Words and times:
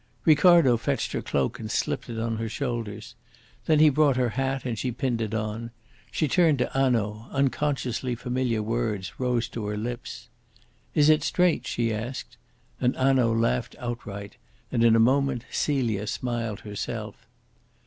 Ricardo 0.25 0.77
fetched 0.77 1.11
her 1.11 1.21
cloak 1.21 1.59
and 1.59 1.69
slipped 1.69 2.09
it 2.09 2.17
on 2.17 2.37
her 2.37 2.49
shoulders. 2.49 3.13
Then 3.67 3.77
he 3.77 3.89
brought 3.91 4.15
her 4.17 4.29
hat, 4.29 4.65
and 4.65 4.75
she 4.79 4.91
pinned 4.91 5.21
it 5.21 5.35
on. 5.35 5.69
She 6.09 6.27
turned 6.27 6.57
to 6.57 6.71
Hanaud; 6.73 7.27
unconsciously 7.29 8.15
familiar 8.15 8.63
words 8.63 9.19
rose 9.19 9.47
to 9.49 9.67
her 9.67 9.77
lips. 9.77 10.27
"Is 10.95 11.07
it 11.11 11.21
straight?" 11.21 11.67
she 11.67 11.93
asked. 11.93 12.37
And 12.79 12.95
Hanaud 12.95 13.35
laughed 13.39 13.75
outright, 13.77 14.37
and 14.71 14.83
in 14.83 14.95
a 14.95 14.99
moment 14.99 15.45
Celia 15.51 16.07
smiled 16.07 16.61
herself. 16.61 17.27